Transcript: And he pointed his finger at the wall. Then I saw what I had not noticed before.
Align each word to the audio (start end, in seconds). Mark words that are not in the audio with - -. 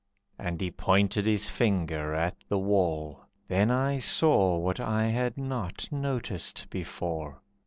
And 0.39 0.59
he 0.59 0.71
pointed 0.71 1.27
his 1.27 1.47
finger 1.47 2.15
at 2.15 2.35
the 2.49 2.57
wall. 2.57 3.23
Then 3.47 3.69
I 3.69 3.99
saw 3.99 4.57
what 4.57 4.79
I 4.79 5.03
had 5.03 5.37
not 5.37 5.87
noticed 5.91 6.67
before. 6.71 7.39